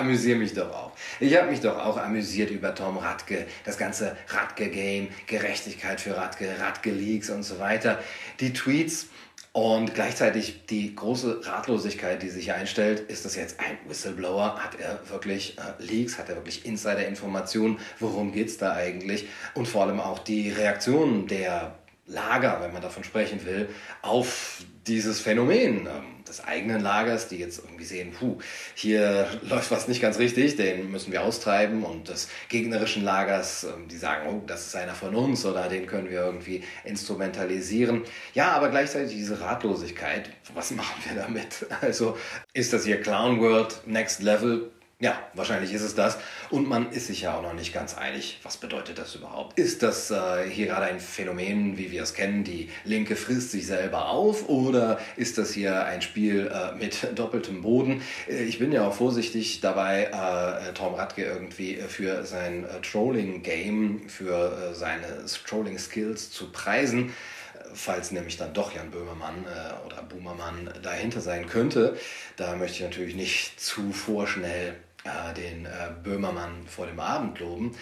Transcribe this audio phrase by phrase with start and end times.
[0.00, 0.92] amüsiere mich doch auch.
[1.20, 6.48] Ich habe mich doch auch amüsiert über Tom Radke, das ganze Radke-Game, Gerechtigkeit für Radke,
[6.58, 7.98] Radke-Leaks und so weiter.
[8.40, 9.06] Die Tweets
[9.52, 14.62] und gleichzeitig die große Ratlosigkeit, die sich einstellt, ist das jetzt ein Whistleblower?
[14.62, 16.18] Hat er wirklich äh, Leaks?
[16.18, 17.78] Hat er wirklich Insider-Informationen?
[17.98, 19.26] Worum geht's da eigentlich?
[19.54, 21.74] Und vor allem auch die Reaktionen der
[22.10, 23.68] Lager, wenn man davon sprechen will,
[24.02, 28.38] auf dieses Phänomen ähm, des eigenen Lagers, die jetzt irgendwie sehen, puh,
[28.74, 33.88] hier läuft was nicht ganz richtig, den müssen wir austreiben und des gegnerischen Lagers, ähm,
[33.88, 38.02] die sagen, oh, das ist einer von uns oder den können wir irgendwie instrumentalisieren.
[38.34, 41.66] Ja, aber gleichzeitig diese Ratlosigkeit, was machen wir damit?
[41.80, 42.16] Also
[42.52, 44.70] ist das hier Clown World Next Level?
[45.02, 46.18] Ja, wahrscheinlich ist es das.
[46.50, 49.58] Und man ist sich ja auch noch nicht ganz einig, was bedeutet das überhaupt?
[49.58, 53.66] Ist das äh, hier gerade ein Phänomen, wie wir es kennen, die Linke frisst sich
[53.66, 58.02] selber auf oder ist das hier ein Spiel äh, mit doppeltem Boden?
[58.28, 64.06] Äh, ich bin ja auch vorsichtig dabei, äh, Tom Radke irgendwie für sein äh, Trolling-Game,
[64.06, 67.14] für äh, seine Trolling-Skills zu preisen
[67.72, 71.96] falls nämlich dann doch Jan Böhmermann äh, oder Boomermann dahinter sein könnte.
[72.36, 75.70] Da möchte ich natürlich nicht zu vorschnell äh, den äh,
[76.02, 77.76] Böhmermann vor dem Abend loben.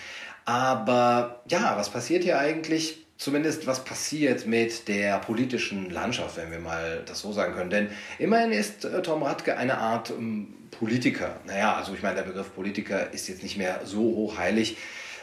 [0.44, 3.04] Aber ja, was passiert hier eigentlich?
[3.16, 7.70] Zumindest was passiert mit der politischen Landschaft, wenn wir mal das so sagen können.
[7.70, 7.88] Denn
[8.18, 11.40] immerhin ist äh, Tom Radke eine Art ähm, Politiker.
[11.44, 14.76] Naja, also ich meine, der Begriff Politiker ist jetzt nicht mehr so hochheilig,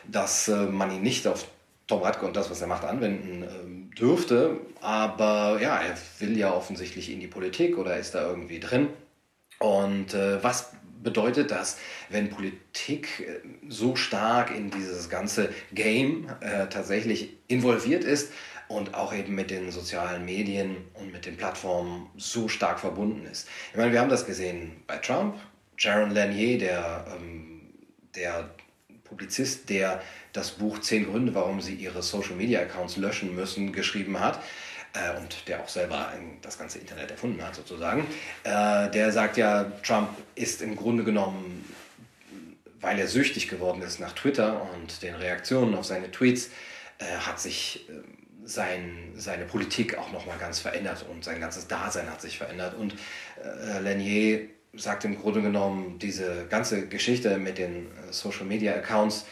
[0.08, 1.48] dass äh, man ihn nicht auf
[1.88, 4.60] Tom Radke und das, was er macht, anwenden ähm, dürfte.
[4.82, 8.90] Aber ja, er will ja offensichtlich in die Politik oder ist da irgendwie drin.
[9.60, 10.72] Und äh, was
[11.06, 11.78] bedeutet das,
[12.10, 18.34] wenn Politik äh, so stark in dieses ganze Game äh, tatsächlich involviert ist
[18.68, 23.48] und auch eben mit den sozialen Medien und mit den Plattformen so stark verbunden ist.
[23.72, 25.36] Ich meine, wir haben das gesehen bei Trump,
[25.78, 27.62] Jaron Lanier, der, ähm,
[28.16, 28.50] der
[29.04, 30.02] Publizist, der
[30.34, 34.42] das Buch Zehn Gründe, warum sie ihre Social Media Accounts löschen müssen, geschrieben hat
[34.96, 38.08] äh, und der auch selber ein, das ganze Internet erfunden hat sozusagen,
[38.44, 41.64] äh, der sagt ja, Trump ist im Grunde genommen,
[42.82, 46.50] weil er süchtig geworden ist nach Twitter und den Reaktionen auf seine Tweets,
[47.00, 47.94] äh, hat sich äh,
[48.46, 52.76] sein, seine Politik auch nochmal ganz verändert und sein ganzes Dasein hat sich verändert.
[52.76, 52.96] Und
[53.44, 59.26] äh, Lanier sagt im Grunde genommen, diese ganze Geschichte mit den äh, Social Media Accounts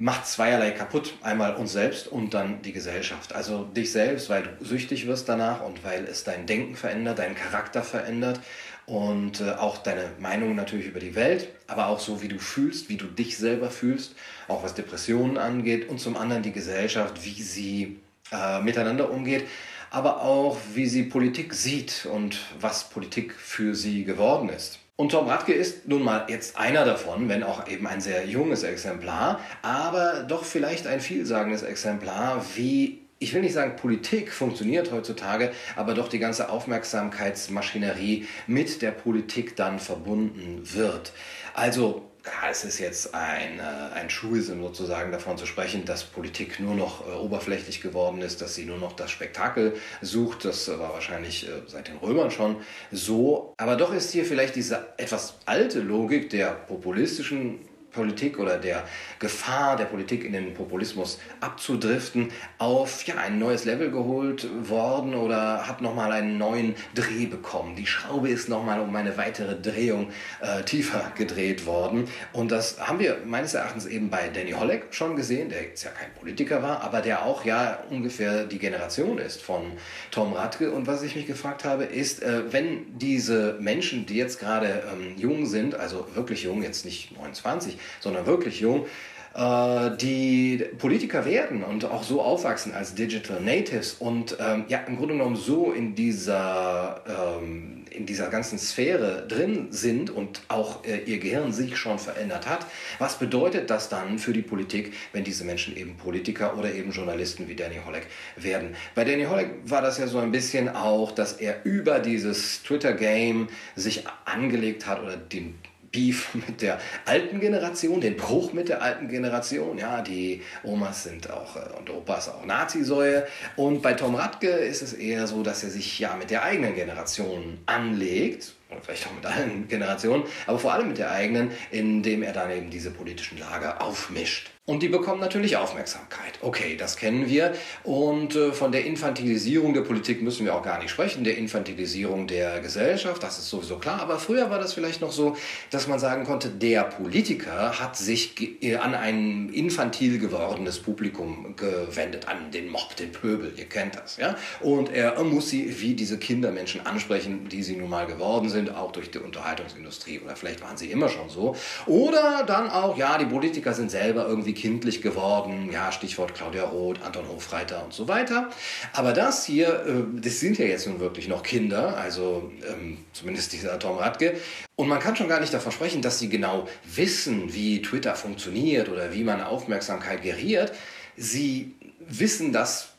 [0.00, 1.12] macht zweierlei kaputt.
[1.22, 3.34] Einmal uns selbst und dann die Gesellschaft.
[3.34, 7.36] Also dich selbst, weil du süchtig wirst danach und weil es dein Denken verändert, deinen
[7.36, 8.40] Charakter verändert
[8.86, 12.88] und äh, auch deine Meinung natürlich über die Welt, aber auch so, wie du fühlst,
[12.88, 14.16] wie du dich selber fühlst,
[14.48, 18.00] auch was Depressionen angeht und zum anderen die Gesellschaft, wie sie
[18.32, 19.44] äh, miteinander umgeht,
[19.90, 24.79] aber auch wie sie Politik sieht und was Politik für sie geworden ist.
[25.00, 28.64] Und Tom Radke ist nun mal jetzt einer davon, wenn auch eben ein sehr junges
[28.64, 35.52] Exemplar, aber doch vielleicht ein vielsagendes Exemplar, wie ich will nicht sagen, Politik funktioniert heutzutage,
[35.74, 41.14] aber doch die ganze Aufmerksamkeitsmaschinerie mit der Politik dann verbunden wird.
[41.54, 42.09] Also
[42.50, 43.62] es ist jetzt ein, äh,
[43.94, 48.54] ein Schulism sozusagen davon zu sprechen, dass Politik nur noch äh, oberflächlich geworden ist, dass
[48.54, 50.44] sie nur noch das Spektakel sucht.
[50.44, 52.56] Das war wahrscheinlich äh, seit den Römern schon
[52.90, 53.54] so.
[53.56, 57.60] Aber doch ist hier vielleicht diese etwas alte Logik der populistischen
[57.92, 58.84] Politik oder der
[59.18, 62.28] Gefahr der Politik in den Populismus abzudriften,
[62.58, 67.76] auf ja, ein neues Level geholt worden oder hat nochmal einen neuen Dreh bekommen.
[67.76, 72.08] Die Schraube ist nochmal um eine weitere Drehung äh, tiefer gedreht worden.
[72.32, 75.90] Und das haben wir meines Erachtens eben bei Danny Holleck schon gesehen, der jetzt ja
[75.90, 79.72] kein Politiker war, aber der auch ja ungefähr die Generation ist von
[80.10, 80.70] Tom Radke.
[80.70, 85.14] Und was ich mich gefragt habe, ist, äh, wenn diese Menschen, die jetzt gerade ähm,
[85.16, 88.86] jung sind, also wirklich jung, jetzt nicht 29, sondern wirklich jung,
[89.34, 94.96] äh, die Politiker werden und auch so aufwachsen als Digital Natives und ähm, ja im
[94.96, 100.98] Grunde genommen so in dieser ähm, in dieser ganzen Sphäre drin sind und auch äh,
[101.04, 102.66] ihr Gehirn sich schon verändert hat,
[102.98, 107.48] was bedeutet das dann für die Politik, wenn diese Menschen eben Politiker oder eben Journalisten
[107.48, 108.06] wie Danny Holleck
[108.36, 108.74] werden?
[108.94, 113.48] Bei Danny Holleck war das ja so ein bisschen auch, dass er über dieses Twitter-Game
[113.76, 115.54] sich angelegt hat oder den
[115.92, 119.78] Beef mit der alten Generation, den Bruch mit der alten Generation.
[119.78, 123.26] Ja, die Omas sind auch äh, und Opas auch Nazisäue.
[123.56, 126.74] Und bei Tom Radke ist es eher so, dass er sich ja mit der eigenen
[126.74, 128.54] Generation anlegt.
[128.70, 132.50] Oder vielleicht auch mit allen Generationen, aber vor allem mit der eigenen, indem er dann
[132.50, 134.50] eben diese politischen Lager aufmischt.
[134.70, 136.34] Und die bekommen natürlich Aufmerksamkeit.
[136.42, 137.54] Okay, das kennen wir.
[137.82, 141.24] Und äh, von der Infantilisierung der Politik müssen wir auch gar nicht sprechen.
[141.24, 144.00] Der Infantilisierung der Gesellschaft, das ist sowieso klar.
[144.00, 145.36] Aber früher war das vielleicht noch so,
[145.70, 152.28] dass man sagen konnte, der Politiker hat sich äh, an ein infantil gewordenes Publikum gewendet,
[152.28, 153.52] an den Mob, den Pöbel.
[153.56, 154.36] Ihr kennt das, ja?
[154.60, 158.92] Und er muss sie wie diese Kindermenschen ansprechen, die sie nun mal geworden sind, auch
[158.92, 160.20] durch die Unterhaltungsindustrie.
[160.20, 161.56] Oder vielleicht waren sie immer schon so.
[161.86, 165.70] Oder dann auch, ja, die Politiker sind selber irgendwie kindlich geworden.
[165.72, 168.50] Ja, Stichwort Claudia Roth, Anton Hofreiter und so weiter.
[168.92, 173.52] Aber das hier, äh, das sind ja jetzt nun wirklich noch Kinder, also ähm, zumindest
[173.54, 174.36] dieser Tom Radke.
[174.76, 178.88] Und man kann schon gar nicht davon sprechen, dass sie genau wissen, wie Twitter funktioniert
[178.88, 180.72] oder wie man Aufmerksamkeit geriert.
[181.16, 182.89] Sie wissen das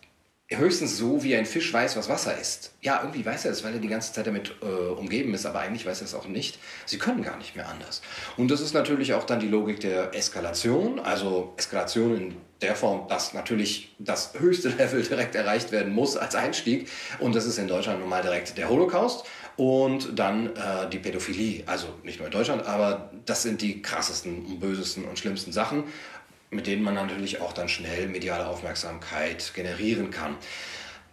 [0.57, 2.73] höchstens so, wie ein Fisch weiß, was Wasser ist.
[2.81, 5.59] Ja, irgendwie weiß er es, weil er die ganze Zeit damit äh, umgeben ist, aber
[5.59, 6.59] eigentlich weiß er es auch nicht.
[6.85, 8.01] Sie können gar nicht mehr anders.
[8.37, 13.07] Und das ist natürlich auch dann die Logik der Eskalation, also Eskalation in der Form,
[13.07, 16.89] dass natürlich das höchste Level direkt erreicht werden muss als Einstieg.
[17.19, 19.25] Und das ist in Deutschland nun mal direkt der Holocaust
[19.57, 21.63] und dann äh, die Pädophilie.
[21.65, 25.85] Also nicht nur in Deutschland, aber das sind die krassesten bösesten und schlimmsten Sachen
[26.51, 30.35] mit denen man natürlich auch dann schnell mediale Aufmerksamkeit generieren kann.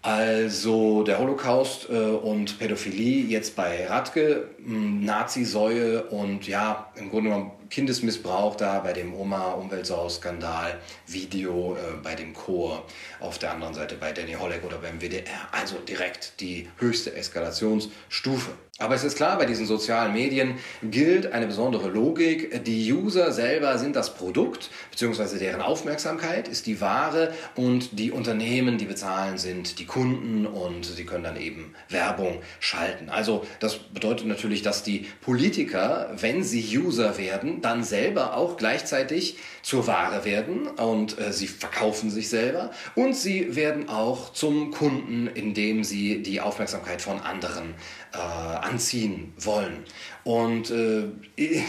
[0.01, 7.51] Also der Holocaust äh, und Pädophilie jetzt bei Radke, Nazi-Säue und ja, im Grunde genommen
[7.69, 12.85] Kindesmissbrauch da bei dem Oma-Umweltsau-Skandal, Video äh, bei dem Chor,
[13.19, 15.49] auf der anderen Seite bei Danny Holleck oder beim WDR.
[15.51, 18.53] Also direkt die höchste Eskalationsstufe.
[18.81, 20.55] Aber es ist klar, bei diesen sozialen Medien
[20.85, 22.63] gilt eine besondere Logik.
[22.63, 28.79] Die User selber sind das Produkt, beziehungsweise deren Aufmerksamkeit ist die Ware und die Unternehmen,
[28.79, 33.09] die bezahlen, sind die Kunden und sie können dann eben Werbung schalten.
[33.09, 39.39] Also das bedeutet natürlich, dass die Politiker, wenn sie User werden, dann selber auch gleichzeitig
[39.63, 45.27] zur Ware werden und äh, sie verkaufen sich selber und sie werden auch zum Kunden,
[45.27, 47.75] indem sie die Aufmerksamkeit von anderen
[48.13, 49.85] äh, anziehen wollen.
[50.25, 51.05] Und äh,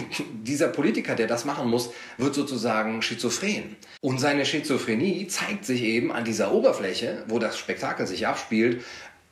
[0.44, 3.76] dieser Politiker, der das machen muss, wird sozusagen schizophren.
[4.02, 8.84] Und seine Schizophrenie zeigt sich eben an dieser Oberfläche, wo das Spektakel sich abspielt.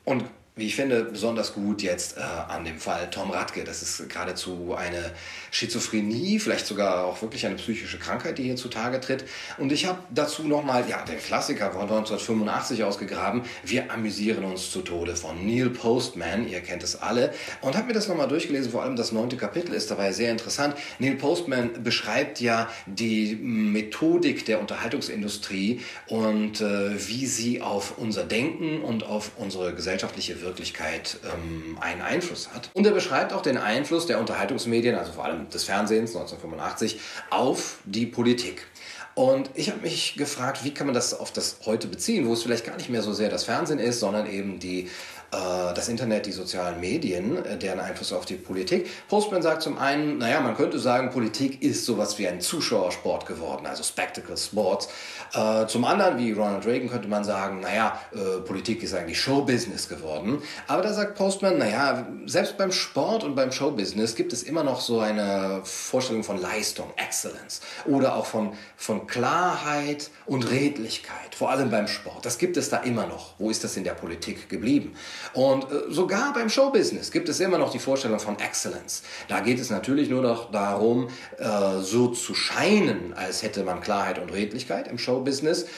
[0.04, 0.24] Und
[0.57, 3.63] wie ich finde, besonders gut jetzt äh, an dem Fall Tom Radke.
[3.63, 5.12] Das ist geradezu eine
[5.51, 9.24] Schizophrenie, vielleicht sogar auch wirklich eine psychische Krankheit, die hier zutage tritt.
[9.59, 14.81] Und ich habe dazu nochmal, ja, den Klassiker von 1985 ausgegraben, Wir amüsieren uns zu
[14.81, 18.81] Tode von Neil Postman, ihr kennt es alle, und habe mir das nochmal durchgelesen, vor
[18.81, 20.75] allem das neunte Kapitel ist dabei sehr interessant.
[20.98, 28.81] Neil Postman beschreibt ja die Methodik der Unterhaltungsindustrie und äh, wie sie auf unser Denken
[28.81, 32.72] und auf unsere gesellschaftliche Wirkung Wirklichkeit ähm, einen Einfluss hat.
[32.74, 37.00] Und er beschreibt auch den Einfluss der Unterhaltungsmedien, also vor allem des Fernsehens 1985,
[37.30, 38.66] auf die Politik.
[39.14, 42.44] Und ich habe mich gefragt, wie kann man das auf das heute beziehen, wo es
[42.44, 44.90] vielleicht gar nicht mehr so sehr das Fernsehen ist, sondern eben die
[45.32, 48.88] äh, das Internet, die sozialen Medien, äh, deren Einfluss auf die Politik.
[49.10, 53.66] Postman sagt zum einen, naja, man könnte sagen, Politik ist sowas wie ein Zuschauersport geworden,
[53.66, 54.88] also Spectacle Sports.
[55.34, 58.00] Äh, zum anderen, wie Ronald Reagan, könnte man sagen, naja,
[58.46, 60.42] Politik ist eigentlich Showbusiness geworden.
[60.68, 64.82] Aber da sagt Postman, naja, selbst beim Sport und beim Showbusiness gibt es immer noch
[64.82, 71.70] so eine Vorstellung von Leistung, Excellence oder auch von, von Klarheit und Redlichkeit, vor allem
[71.70, 72.26] beim Sport.
[72.26, 73.34] Das gibt es da immer noch.
[73.38, 74.96] Wo ist das in der Politik geblieben?
[75.34, 79.04] Und äh, sogar beim Showbusiness gibt es immer noch die Vorstellung von Excellence.
[79.28, 84.19] Da geht es natürlich nur noch darum, äh, so zu scheinen, als hätte man Klarheit
[84.19, 85.17] und Redlichkeit im Showbusiness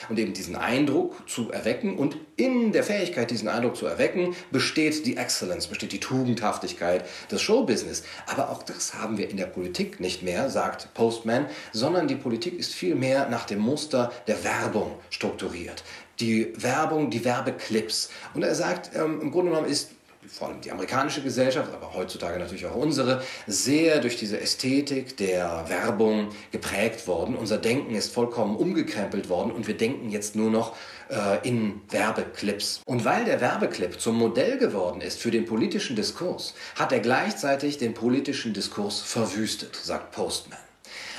[0.10, 1.98] und eben diesen Eindruck zu erwecken.
[1.98, 7.42] Und in der Fähigkeit, diesen Eindruck zu erwecken, besteht die Excellence, besteht die Tugendhaftigkeit des
[7.42, 8.04] Showbusiness.
[8.28, 12.58] Aber auch das haben wir in der Politik nicht mehr, sagt Postman, sondern die Politik
[12.58, 15.84] ist vielmehr nach dem Muster der Werbung strukturiert
[16.20, 18.10] die Werbung, die Werbeclips.
[18.34, 19.92] Und er sagt, ähm, im Grunde genommen ist
[20.28, 25.66] vor allem die amerikanische Gesellschaft, aber heutzutage natürlich auch unsere, sehr durch diese Ästhetik der
[25.68, 27.36] Werbung geprägt worden.
[27.36, 30.76] Unser Denken ist vollkommen umgekrempelt worden und wir denken jetzt nur noch
[31.10, 32.82] äh, in Werbeclips.
[32.86, 37.78] Und weil der Werbeclip zum Modell geworden ist für den politischen Diskurs, hat er gleichzeitig
[37.78, 40.60] den politischen Diskurs verwüstet, sagt Postman.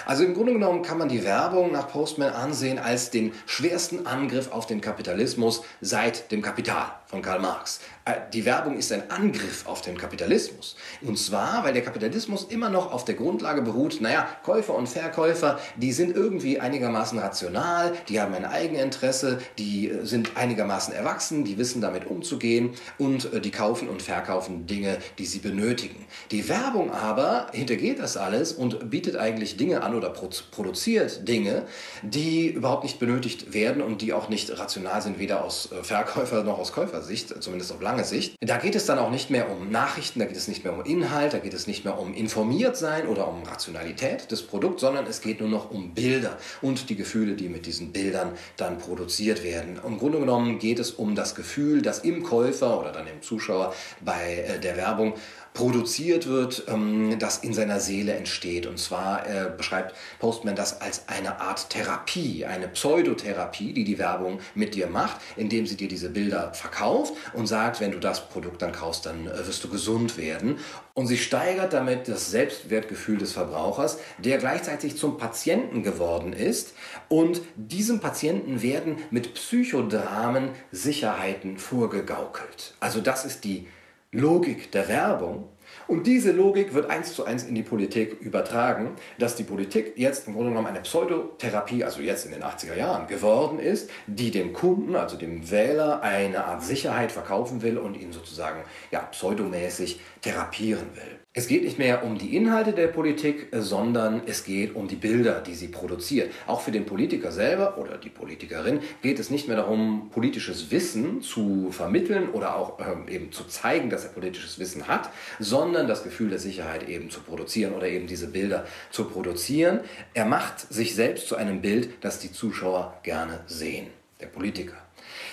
[0.04, 4.50] Also im Grunde genommen kann man die Werbung nach Postman ansehen als den schwersten Angriff
[4.50, 7.81] auf den Kapitalismus seit dem Kapital von Karl Marx.
[8.05, 10.76] Äh, die Werbung ist ein Angriff auf den Kapitalismus.
[11.02, 15.59] Und zwar, weil der Kapitalismus immer noch auf der Grundlage beruht, naja, Käufer und Verkäufer,
[15.76, 21.59] die sind irgendwie einigermaßen rational, die haben ein Eigeninteresse, die äh, sind einigermaßen erwachsen, die
[21.59, 26.07] wissen damit umzugehen und äh, die kaufen und verkaufen Dinge, die sie benötigen.
[26.31, 31.64] Die Werbung aber hintergeht das alles und bietet eigentlich Dinge an oder produziert Dinge,
[32.02, 36.59] die überhaupt nicht benötigt werden und die auch nicht rational sind, weder aus Verkäufer noch
[36.59, 38.37] aus Käufersicht, zumindest auf lange Sicht.
[38.40, 40.85] Da geht es dann auch nicht mehr um Nachrichten, da geht es nicht mehr um
[40.85, 45.07] Inhalt, da geht es nicht mehr um informiert sein oder um Rationalität des Produkts, sondern
[45.07, 49.42] es geht nur noch um Bilder und die Gefühle, die mit diesen Bildern dann produziert
[49.42, 49.80] werden.
[49.87, 53.75] Im Grunde genommen geht es um das Gefühl, das im Käufer oder dann im Zuschauer
[54.00, 55.14] bei äh, der Werbung
[55.54, 58.66] produziert wird, ähm, das in seiner Seele entsteht.
[58.66, 64.40] Und zwar äh, beschreibt Postman das als eine Art Therapie, eine Pseudotherapie, die die Werbung
[64.54, 68.62] mit dir macht, indem sie dir diese Bilder verkauft und sagt, wenn du das Produkt
[68.62, 70.59] dann kaufst, dann äh, wirst du gesund werden.
[70.95, 76.75] Und sie steigert damit das Selbstwertgefühl des Verbrauchers, der gleichzeitig zum Patienten geworden ist.
[77.09, 82.75] Und diesem Patienten werden mit Psychodramen Sicherheiten vorgegaukelt.
[82.80, 83.66] Also das ist die
[84.12, 85.49] Logik der Werbung.
[85.87, 90.26] Und diese Logik wird eins zu eins in die Politik übertragen, dass die Politik jetzt
[90.26, 94.52] im Grunde genommen eine Pseudotherapie, also jetzt in den 80er Jahren, geworden ist, die dem
[94.52, 100.88] Kunden, also dem Wähler, eine Art Sicherheit verkaufen will und ihn sozusagen ja, pseudomäßig therapieren
[100.97, 101.21] will.
[101.33, 105.41] Es geht nicht mehr um die Inhalte der Politik, sondern es geht um die Bilder,
[105.41, 106.33] die sie produziert.
[106.49, 111.23] Auch für den Politiker selber oder die Politikerin geht es nicht mehr darum, politisches Wissen
[111.23, 115.09] zu vermitteln oder auch ähm, eben zu zeigen, dass er politisches Wissen hat,
[115.39, 119.83] sondern das Gefühl der Sicherheit eben zu produzieren oder eben diese Bilder zu produzieren.
[120.15, 123.87] Er macht sich selbst zu einem Bild, das die Zuschauer gerne sehen,
[124.21, 124.79] der Politiker.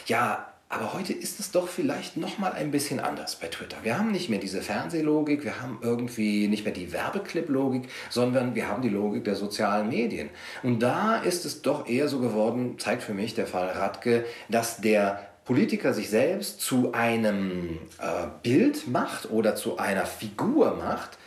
[0.05, 3.77] Ja, aber heute ist es doch vielleicht noch mal ein bisschen anders bei Twitter.
[3.83, 8.67] Wir haben nicht mehr diese Fernsehlogik, wir haben irgendwie nicht mehr die Werbeclip-Logik, sondern wir
[8.67, 10.29] haben die Logik der sozialen Medien.
[10.63, 14.81] Und da ist es doch eher so geworden, zeigt für mich der Fall Radke, dass
[14.81, 21.17] der Politiker sich selbst zu einem äh, Bild macht oder zu einer Figur macht,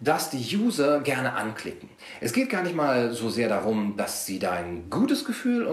[0.00, 1.88] das die User gerne anklicken.
[2.20, 5.66] Es geht gar nicht mal so sehr darum, dass sie da ein gutes Gefühl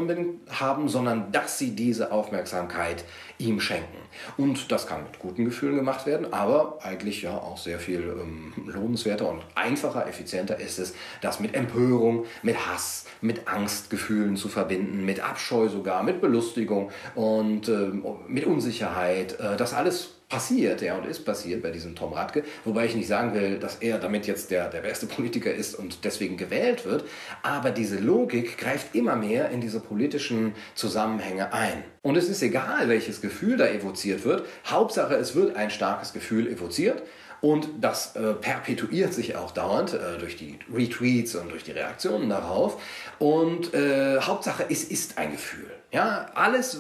[0.49, 3.03] haben, sondern dass sie diese Aufmerksamkeit
[3.37, 3.97] ihm schenken.
[4.37, 8.53] Und das kann mit guten Gefühlen gemacht werden, aber eigentlich ja auch sehr viel ähm,
[8.67, 15.05] lohnenswerter und einfacher, effizienter ist es, das mit Empörung, mit Hass, mit Angstgefühlen zu verbinden,
[15.05, 19.39] mit Abscheu sogar, mit Belustigung und ähm, mit Unsicherheit.
[19.39, 22.43] Äh, das alles passiert, ja, und ist passiert bei diesem Tom Radke.
[22.65, 26.03] Wobei ich nicht sagen will, dass er damit jetzt der, der beste Politiker ist und
[26.03, 27.05] deswegen gewählt wird.
[27.41, 31.83] Aber diese Logik greift immer mehr in diese politischen Zusammenhänge ein.
[32.01, 34.45] Und es ist egal, welches Gefühl da evoziert wird.
[34.65, 37.03] Hauptsache, es wird ein starkes Gefühl evoziert.
[37.43, 42.29] Und das äh, perpetuiert sich auch dauernd äh, durch die Retweets und durch die Reaktionen
[42.29, 42.81] darauf.
[43.19, 45.69] Und äh, Hauptsache, es ist ein Gefühl.
[45.91, 46.77] Ja, alles, äh,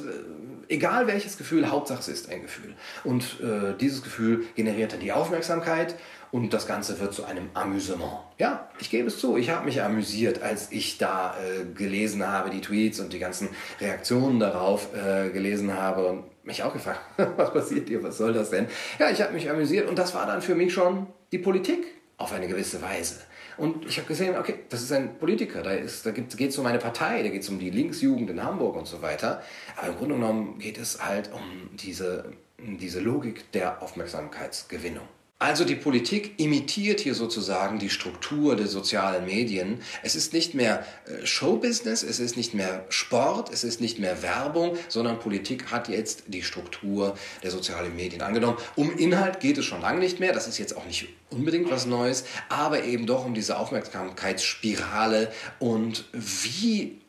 [0.69, 2.73] egal welches Gefühl, Hauptsache es ist ein Gefühl.
[3.03, 5.95] Und äh, dieses Gefühl generiert dann die Aufmerksamkeit
[6.31, 8.11] und das Ganze wird zu einem Amüsement.
[8.39, 12.49] Ja, ich gebe es zu, ich habe mich amüsiert, als ich da äh, gelesen habe,
[12.49, 17.01] die Tweets und die ganzen Reaktionen darauf äh, gelesen habe und mich auch gefragt,
[17.37, 18.67] was passiert hier, was soll das denn?
[18.97, 21.85] Ja, ich habe mich amüsiert und das war dann für mich schon die Politik
[22.17, 23.21] auf eine gewisse Weise.
[23.57, 26.79] Und ich habe gesehen, okay, das ist ein Politiker, da, da geht es um eine
[26.79, 29.41] Partei, da geht es um die Linksjugend in Hamburg und so weiter.
[29.77, 35.07] Aber im Grunde genommen geht es halt um diese, diese Logik der Aufmerksamkeitsgewinnung.
[35.43, 39.81] Also die Politik imitiert hier sozusagen die Struktur der sozialen Medien.
[40.01, 44.21] Es ist nicht mehr äh, Showbusiness, es ist nicht mehr Sport, es ist nicht mehr
[44.21, 48.57] Werbung, sondern Politik hat jetzt die Struktur der sozialen Medien angenommen.
[48.77, 51.85] Um Inhalt geht es schon lange nicht mehr, das ist jetzt auch nicht unbedingt was
[51.85, 57.01] Neues, aber eben doch um diese Aufmerksamkeitsspirale und wie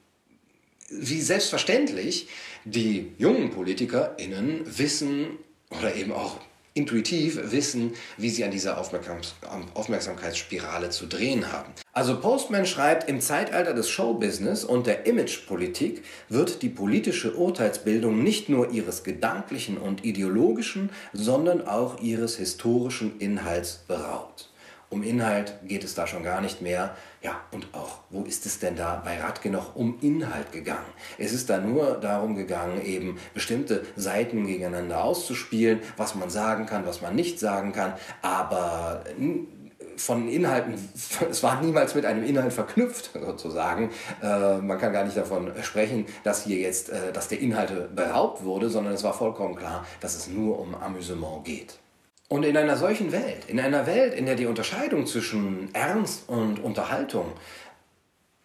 [0.90, 2.26] wie selbstverständlich
[2.64, 5.38] die jungen PolitikerInnen wissen
[5.70, 6.40] oder eben auch
[6.74, 11.72] intuitiv wissen, wie sie an dieser Aufmerksamkeitsspirale zu drehen haben.
[11.92, 18.48] Also Postman schreibt, im Zeitalter des Showbusiness und der Imagepolitik wird die politische Urteilsbildung nicht
[18.48, 24.50] nur ihres gedanklichen und ideologischen, sondern auch ihres historischen Inhalts beraubt.
[24.94, 26.94] Um Inhalt geht es da schon gar nicht mehr.
[27.20, 30.86] Ja, und auch, wo ist es denn da bei Radke noch um Inhalt gegangen?
[31.18, 36.86] Es ist da nur darum gegangen, eben bestimmte Seiten gegeneinander auszuspielen, was man sagen kann,
[36.86, 39.02] was man nicht sagen kann, aber
[39.96, 40.74] von Inhalten,
[41.28, 43.90] es war niemals mit einem Inhalt verknüpft, sozusagen.
[44.22, 48.44] Äh, man kann gar nicht davon sprechen, dass hier jetzt, äh, dass der Inhalte beraubt
[48.44, 51.80] wurde, sondern es war vollkommen klar, dass es nur um Amüsement geht.
[52.28, 56.58] Und in einer solchen Welt, in einer Welt, in der die Unterscheidung zwischen Ernst und
[56.58, 57.32] Unterhaltung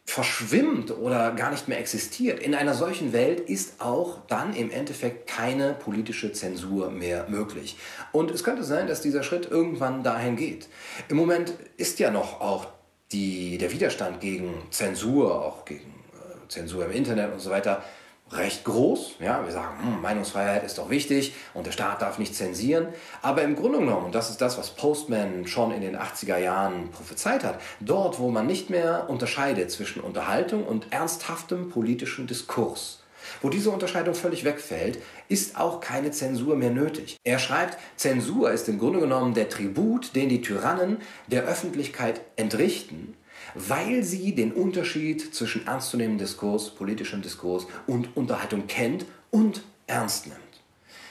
[0.10, 5.28] verschwimmt oder gar nicht mehr existiert, in einer solchen Welt ist auch dann im Endeffekt
[5.28, 7.78] keine politische Zensur mehr möglich.
[8.12, 10.68] Und es könnte sein, dass dieser Schritt irgendwann dahin geht.
[11.10, 12.68] Im Moment ist ja noch auch
[13.12, 17.84] die, der Widerstand gegen Zensur, auch gegen äh, Zensur im Internet und so weiter,
[18.32, 19.16] recht groß.
[19.20, 22.88] Ja, wir sagen, hm, Meinungsfreiheit ist doch wichtig und der Staat darf nicht zensieren.
[23.22, 26.90] Aber im Grunde genommen, und das ist das, was Postman schon in den 80er Jahren
[26.92, 33.00] prophezeit hat, dort, wo man nicht mehr unterscheidet zwischen Unterhaltung und ernsthaftem politischem Diskurs,
[33.42, 37.18] wo diese Unterscheidung völlig wegfällt, ist auch keine Zensur mehr nötig.
[37.24, 43.16] Er schreibt, Zensur ist im Grunde genommen der Tribut, den die Tyrannen der Öffentlichkeit entrichten,
[43.56, 50.40] weil sie den Unterschied zwischen ernstzunehmendem Diskurs, politischem Diskurs und Unterhaltung kennt und ernst nimmt.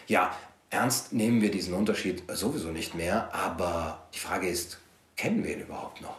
[0.07, 0.37] Ja,
[0.71, 4.79] ernst nehmen wir diesen Unterschied sowieso nicht mehr, aber die Frage ist,
[5.17, 6.17] kennen wir ihn überhaupt noch?